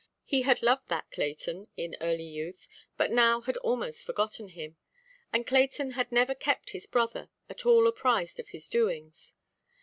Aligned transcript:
He 0.25 0.41
had 0.41 0.63
loved 0.63 0.89
that 0.89 1.11
Clayton 1.11 1.67
in 1.77 1.95
early 2.01 2.25
youth, 2.25 2.67
but 2.97 3.11
now 3.11 3.41
had 3.41 3.55
almost 3.57 4.03
forgotten 4.03 4.47
him; 4.47 4.77
and 5.31 5.45
Clayton 5.45 5.91
had 5.91 6.11
never 6.11 6.33
kept 6.33 6.71
his 6.71 6.87
brother 6.87 7.29
at 7.47 7.67
all 7.67 7.85
apprised 7.85 8.39
of 8.39 8.47
his 8.49 8.67
doings. 8.67 9.35